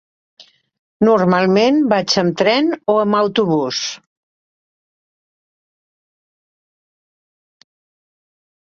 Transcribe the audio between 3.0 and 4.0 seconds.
amb autobús.